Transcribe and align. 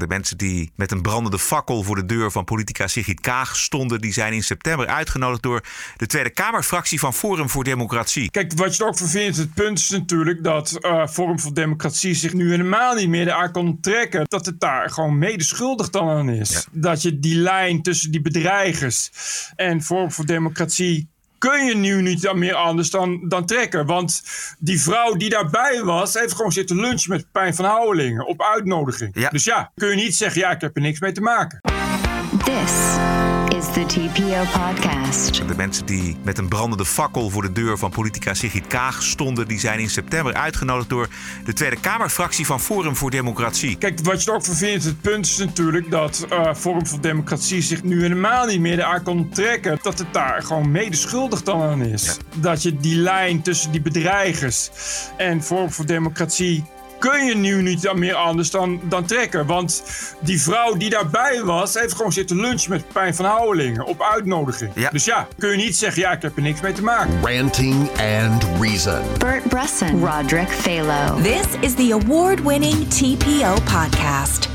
De 0.00 0.06
mensen 0.06 0.38
die 0.38 0.70
met 0.76 0.90
een 0.90 1.02
brandende 1.02 1.38
fakkel 1.38 1.82
voor 1.82 1.96
de 1.96 2.06
deur 2.06 2.30
van 2.30 2.44
politica 2.44 2.86
Sigrid 2.86 3.20
Kaag 3.20 3.56
stonden, 3.56 4.00
die 4.00 4.12
zijn 4.12 4.32
in 4.32 4.42
september 4.42 4.86
uitgenodigd 4.86 5.42
door 5.42 5.64
de 5.96 6.06
Tweede 6.06 6.30
Kamerfractie 6.30 6.98
van 6.98 7.14
Forum 7.14 7.48
voor 7.48 7.64
Democratie. 7.64 8.30
Kijk, 8.30 8.52
wat 8.54 8.76
je 8.76 8.82
er 8.82 8.88
ook 8.88 8.98
van 8.98 9.08
vindt, 9.08 9.36
het 9.36 9.54
punt 9.54 9.78
is 9.78 9.90
natuurlijk 9.90 10.44
dat 10.44 10.78
uh, 10.80 11.06
Forum 11.06 11.40
voor 11.40 11.54
Democratie 11.54 12.14
zich 12.14 12.32
nu 12.32 12.50
helemaal 12.50 12.94
niet 12.94 13.08
meer 13.08 13.32
aan 13.32 13.52
kan 13.52 13.78
trekken. 13.80 14.24
Dat 14.28 14.46
het 14.46 14.60
daar 14.60 14.90
gewoon 14.90 15.18
medeschuldig 15.18 15.90
dan 15.90 16.08
aan 16.08 16.28
is. 16.28 16.66
Dat 16.72 17.02
je 17.02 17.18
die 17.18 17.36
lijn 17.36 17.82
tussen 17.82 18.10
die 18.10 18.20
bedreigers 18.22 19.10
en 19.56 19.82
Forum 19.82 20.12
voor 20.12 20.26
Democratie 20.26 21.09
kun 21.40 21.64
je 21.64 21.74
nu 21.76 22.02
niet 22.02 22.32
meer 22.32 22.54
anders 22.54 22.90
dan, 22.90 23.28
dan 23.28 23.46
trekken. 23.46 23.86
Want 23.86 24.22
die 24.58 24.80
vrouw 24.80 25.14
die 25.14 25.28
daarbij 25.28 25.82
was, 25.82 26.14
heeft 26.14 26.34
gewoon 26.34 26.52
zitten 26.52 26.80
lunchen 26.80 27.10
met 27.10 27.26
Pijn 27.32 27.54
van 27.54 27.64
Houwelingen 27.64 28.26
op 28.26 28.42
uitnodiging. 28.42 29.28
Dus 29.30 29.44
ja, 29.44 29.72
kun 29.74 29.88
je 29.88 29.94
niet 29.94 30.16
zeggen, 30.16 30.40
ja, 30.40 30.50
ik 30.50 30.60
heb 30.60 30.76
er 30.76 30.82
niks 30.82 31.00
mee 31.00 31.12
te 31.12 31.20
maken. 31.20 31.60
This 32.44 33.29
is 33.60 33.72
the 33.72 33.86
TPO 33.86 34.60
podcast. 34.60 35.48
De 35.48 35.54
mensen 35.56 35.86
die 35.86 36.16
met 36.22 36.38
een 36.38 36.48
brandende 36.48 36.84
fakkel 36.84 37.30
voor 37.30 37.42
de 37.42 37.52
deur 37.52 37.78
van 37.78 37.90
politica 37.90 38.34
Sigrid 38.34 38.66
Kaag 38.66 39.02
stonden, 39.02 39.48
die 39.48 39.58
zijn 39.58 39.78
in 39.78 39.90
september 39.90 40.34
uitgenodigd 40.34 40.88
door 40.88 41.08
de 41.44 41.52
Tweede 41.52 41.80
Kamerfractie 41.80 42.46
van 42.46 42.60
Forum 42.60 42.96
voor 42.96 43.10
Democratie. 43.10 43.76
Kijk, 43.78 44.00
wat 44.02 44.22
je 44.22 44.30
er 44.30 44.36
ook 44.36 44.44
vindt, 44.44 44.84
het 44.84 45.00
punt 45.00 45.26
is 45.26 45.36
natuurlijk 45.36 45.90
dat 45.90 46.26
uh, 46.32 46.54
Forum 46.54 46.86
voor 46.86 47.00
Democratie 47.00 47.62
zich 47.62 47.82
nu 47.82 48.00
helemaal 48.00 48.46
niet 48.46 48.60
meer 48.60 48.82
aan 48.82 49.02
kan 49.02 49.28
trekken. 49.28 49.78
Dat 49.82 49.98
het 49.98 50.12
daar 50.12 50.42
gewoon 50.42 50.70
medeschuldig 50.70 51.42
dan 51.42 51.62
aan 51.62 51.82
is. 51.82 52.16
Dat 52.36 52.62
je 52.62 52.76
die 52.76 52.96
lijn 52.96 53.42
tussen 53.42 53.70
die 53.72 53.82
bedreigers 53.82 54.70
en 55.16 55.42
Forum 55.42 55.70
voor 55.70 55.86
Democratie 55.86 56.64
kun 57.00 57.24
je 57.24 57.34
nu 57.34 57.62
niet 57.62 57.92
meer 57.94 58.14
anders 58.14 58.50
dan, 58.50 58.80
dan 58.84 59.04
trekken. 59.04 59.46
Want 59.46 59.82
die 60.20 60.42
vrouw 60.42 60.74
die 60.74 60.90
daarbij 60.90 61.42
was, 61.44 61.74
heeft 61.74 61.94
gewoon 61.94 62.12
zitten 62.12 62.40
lunchen 62.40 62.70
met 62.70 62.92
Pijn 62.92 63.14
van 63.14 63.24
Houwelingen 63.24 63.86
op 63.86 64.02
uitnodiging. 64.02 64.72
Dus 64.90 65.04
ja, 65.04 65.28
kun 65.38 65.50
je 65.50 65.56
niet 65.56 65.76
zeggen, 65.76 66.02
ja, 66.02 66.12
ik 66.12 66.22
heb 66.22 66.36
er 66.36 66.42
niks 66.42 66.60
mee 66.60 66.72
te 66.72 66.82
maken. 66.82 67.20
Ranting 67.22 67.88
and 67.90 68.46
Reason. 68.60 69.00
Bert 69.18 69.48
Bresson. 69.48 70.04
Roderick 70.04 70.48
Phalo. 70.48 71.22
This 71.22 71.46
is 71.60 71.74
the 71.74 71.92
award-winning 71.92 72.88
TPO 72.88 73.54
podcast. 73.54 74.49